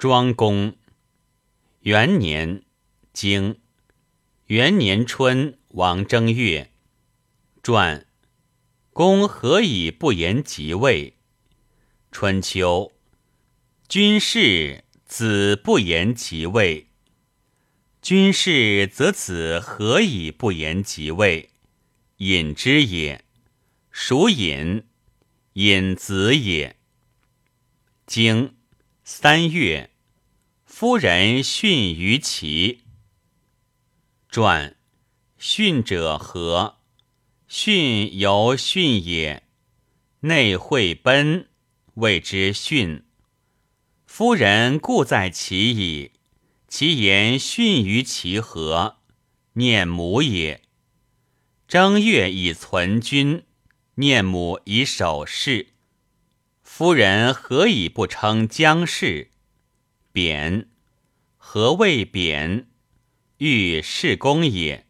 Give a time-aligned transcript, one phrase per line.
[0.00, 0.78] 庄公
[1.80, 2.62] 元年，
[3.12, 3.60] 经
[4.46, 6.72] 元年春，王正月，
[7.62, 8.06] 传
[8.94, 11.18] 公何以不言即位？
[12.10, 12.92] 春秋，
[13.86, 16.86] 君士子不言即位。
[18.00, 21.50] 君士则子何以不言即位？
[22.16, 23.22] 隐之也。
[23.90, 24.82] 属隐，
[25.52, 26.76] 隐子也。
[28.06, 28.56] 经
[29.04, 29.89] 三月。
[30.80, 32.84] 夫人训于齐。
[34.30, 34.78] 传
[35.36, 36.78] 训者何？
[37.46, 39.42] 训由训也。
[40.20, 41.50] 内会奔，
[41.96, 43.04] 谓之训。
[44.06, 46.12] 夫人故在其矣。
[46.66, 49.00] 其言训于其何？
[49.52, 50.62] 念母也。
[51.68, 53.44] 正月以存君，
[53.96, 55.74] 念母以守事。
[56.62, 59.32] 夫人何以不称姜氏？
[60.12, 60.68] 贬。
[61.52, 62.68] 何谓贬？
[63.38, 64.86] 欲事公也。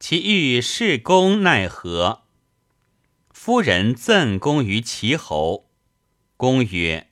[0.00, 2.24] 其欲事公奈何？
[3.30, 5.70] 夫人赠公于齐侯。
[6.36, 7.08] 公曰：“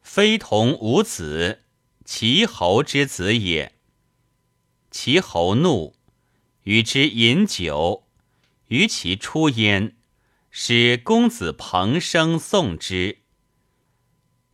[0.00, 1.64] 非同无子，
[2.04, 3.74] 齐侯之子也。”
[4.92, 5.96] 齐侯怒，
[6.62, 8.06] 与之饮酒。
[8.68, 9.96] 于其出焉，
[10.52, 13.22] 使公子彭生送之。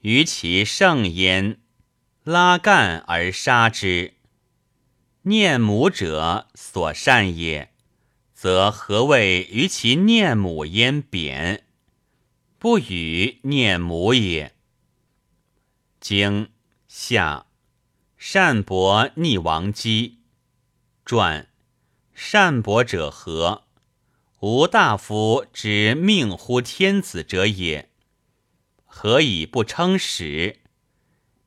[0.00, 1.58] 于其盛焉。
[2.24, 4.14] 拉干而杀之，
[5.22, 7.72] 念母者所善也，
[8.32, 11.64] 则何谓于其念母焉贬？
[12.60, 14.54] 不与念母也。
[15.98, 16.50] 经
[16.86, 17.46] 下，
[18.16, 20.20] 善伯逆王姬。
[21.04, 21.48] 传
[22.14, 23.64] 善伯者何？
[24.38, 27.90] 吾大夫之命乎天子者也。
[28.84, 30.61] 何以不称使？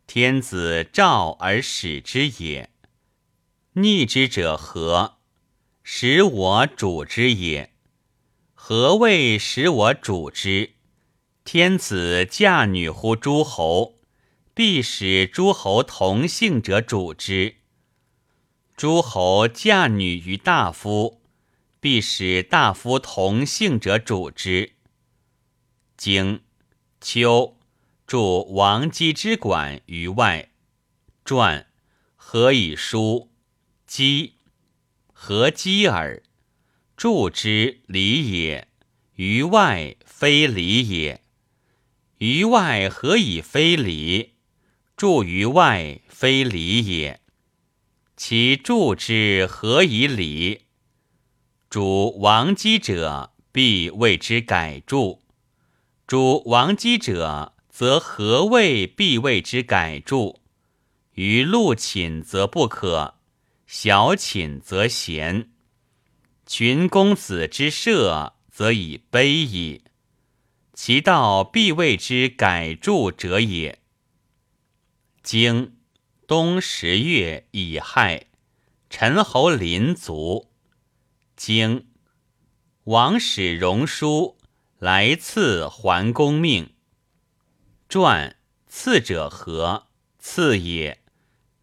[0.08, 2.70] 天子召而使之也，
[3.74, 5.18] 逆之者何？
[5.84, 7.74] 使我主之也。
[8.54, 10.74] 何谓使我主之？
[11.44, 14.00] 天子嫁女乎诸侯，
[14.54, 17.56] 必使诸侯同姓者主之；
[18.76, 21.22] 诸侯嫁女于大夫，
[21.80, 24.74] 必使大夫同姓者主之。
[25.98, 26.42] 经
[27.02, 27.55] 秋。
[28.08, 30.52] 著王基之馆于外，
[31.24, 31.66] 传
[32.16, 33.32] 何以书？
[33.88, 34.36] 姬
[35.12, 36.22] 何基耳？
[36.96, 38.68] 著之礼也。
[39.16, 41.24] 于外非礼也。
[42.20, 44.36] 于外何以非礼？
[44.96, 47.22] 著于外非礼也。
[48.16, 50.66] 其著之何以礼？
[51.72, 55.22] 主王基者，必为之改著。
[56.06, 57.55] 主王基者。
[57.78, 60.40] 则何谓必为之改著？
[61.12, 63.16] 于陆寝则不可，
[63.68, 65.50] 小寝则贤。
[66.46, 69.84] 群公子之社，则以卑矣。
[70.74, 73.80] 其道必为之改著者也。
[75.22, 75.76] 经
[76.26, 78.28] 冬十月乙亥，
[78.90, 80.50] 陈侯临卒。
[81.36, 81.88] 经
[82.86, 84.38] 王使荣书
[84.80, 86.70] 来赐桓公命。
[87.88, 88.36] 传
[88.68, 89.88] 赐者何？
[90.20, 91.02] 赐也。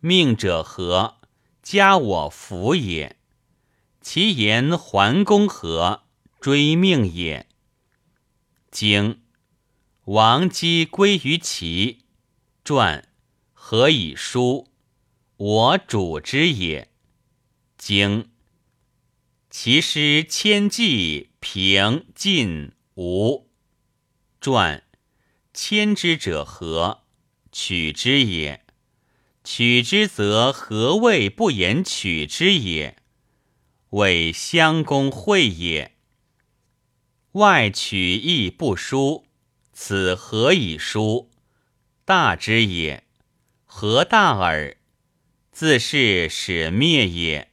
[0.00, 1.16] 命者何？
[1.62, 3.18] 加我福也。
[4.00, 6.04] 其言桓公何？
[6.40, 7.48] 追命也。
[8.70, 9.22] 经
[10.04, 12.04] 王姬归于齐。
[12.64, 13.08] 传
[13.52, 14.68] 何以书？
[15.36, 16.90] 我主之也。
[17.76, 18.30] 经
[19.50, 23.50] 其师千计平晋吴。
[24.40, 24.84] 传。
[25.54, 27.02] 迁之者何？
[27.52, 28.64] 取之也。
[29.44, 32.96] 取之则何谓不言取之也？
[33.90, 35.96] 谓襄公会也。
[37.32, 39.26] 外取义不书，
[39.74, 41.30] 此何以书？
[42.06, 43.04] 大之也。
[43.66, 44.78] 何大耳？
[45.50, 47.51] 自是使灭也。